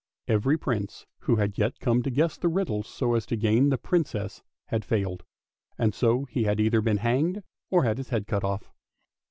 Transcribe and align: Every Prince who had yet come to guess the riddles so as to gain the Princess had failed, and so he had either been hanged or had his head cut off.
Every 0.27 0.57
Prince 0.57 1.05
who 1.19 1.35
had 1.35 1.59
yet 1.59 1.79
come 1.79 2.01
to 2.01 2.09
guess 2.09 2.35
the 2.35 2.47
riddles 2.47 2.87
so 2.87 3.13
as 3.13 3.23
to 3.27 3.37
gain 3.37 3.69
the 3.69 3.77
Princess 3.77 4.41
had 4.69 4.83
failed, 4.83 5.23
and 5.77 5.93
so 5.93 6.25
he 6.25 6.45
had 6.45 6.59
either 6.59 6.81
been 6.81 6.97
hanged 6.97 7.43
or 7.69 7.83
had 7.83 7.99
his 7.99 8.09
head 8.09 8.25
cut 8.25 8.43
off. 8.43 8.73